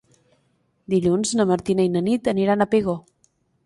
[0.95, 3.01] Dilluns na Martina i na Nit aniran a Pego.